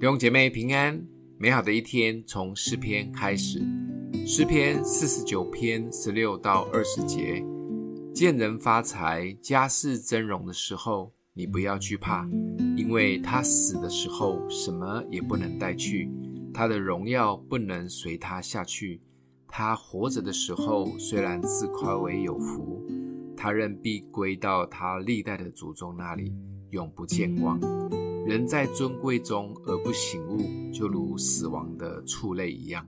[0.00, 0.98] 弟兄姐妹平安，
[1.36, 3.62] 美好的一天从诗篇开始。
[4.26, 7.44] 诗篇四十九篇十六到二十节：
[8.14, 12.26] 见人发财、家世增荣的时候，你不要惧怕，
[12.78, 16.10] 因为他死的时候什么也不能带去，
[16.54, 19.02] 他的荣耀不能随他下去。
[19.46, 22.82] 他活着的时候，虽然自夸为有福，
[23.36, 26.32] 他仍必归到他历代的祖宗那里，
[26.70, 27.60] 永不见光。
[28.26, 30.38] 人在尊贵中而不醒悟，
[30.72, 32.86] 就如死亡的畜类一样。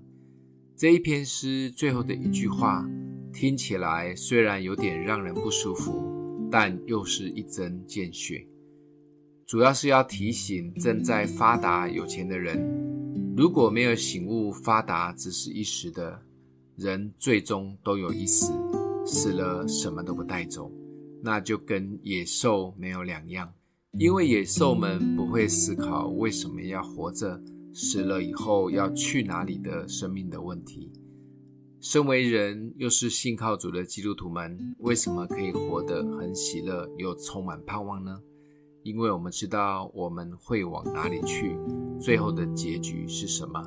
[0.77, 2.86] 这一篇诗最后的一句话，
[3.32, 6.02] 听起来虽然有点让人不舒服，
[6.50, 8.46] 但又是一针见血。
[9.46, 12.58] 主要是要提醒正在发达有钱的人，
[13.36, 16.20] 如果没有醒悟，发达只是一时的，
[16.77, 18.52] 人最终都有一死，
[19.05, 20.70] 死了什么都不带走，
[21.22, 23.52] 那就跟野兽没有两样。
[23.98, 27.38] 因为野兽们不会思考为什么要活着，
[27.74, 30.91] 死了以后要去哪里的生命的问题。
[31.78, 38.19] 身为人，又是信靠主的基督徒们，为什么可以活得很喜乐又充满盼望呢？
[38.83, 41.55] 因为我们知道我们会往哪里去，
[42.00, 43.62] 最后的结局是什么。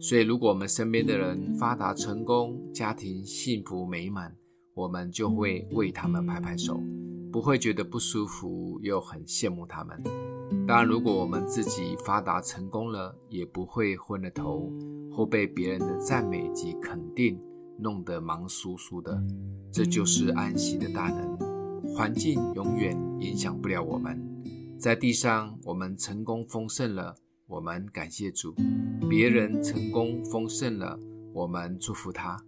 [0.00, 4.34] 所以，如果我们身边的人发达成功，家庭幸福美满，
[4.72, 6.80] 我们就会为他们拍拍手。
[7.32, 10.02] 不会觉得不舒服，又很羡慕他们。
[10.66, 14.72] 当然，如果我们自己发达成功了，也不会昏了头，
[15.12, 17.40] 或被别人的赞美及肯定
[17.78, 19.22] 弄得忙酥酥的。
[19.72, 24.20] 这就是安息的大能，环境永远影响不了我们。
[24.76, 27.14] 在地上，我们成功丰盛了，
[27.46, 28.52] 我们感谢主；
[29.08, 30.98] 别人成功丰盛了，
[31.32, 32.42] 我们祝福他。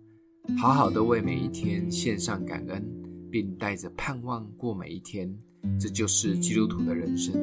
[0.58, 3.01] 好好的为每一天献上感恩。
[3.32, 5.34] 并带着盼望过每一天，
[5.80, 7.34] 这就是基督徒的人生，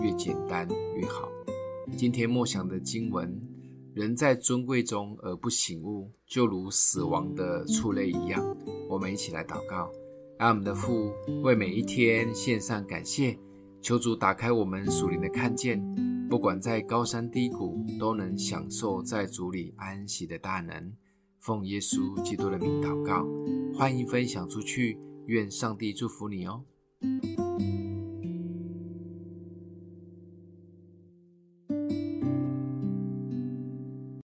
[0.00, 1.28] 越简单越好。
[1.96, 3.36] 今天默想的经文：
[3.92, 8.40] 人在尊贵中而不醒悟，就如死亡的畜类一样。
[8.88, 9.90] 我们一起来祷告，
[10.38, 11.10] 爱我们的父
[11.42, 13.36] 为每一天献上感谢，
[13.80, 15.82] 求主打开我们属灵的看见，
[16.30, 20.92] 不管在高山低谷，都能享受在主里安息的大能。
[21.40, 23.26] 奉耶稣基督的名祷告，
[23.76, 24.96] 欢迎分享出去。
[25.26, 26.64] 愿上帝祝福你哦。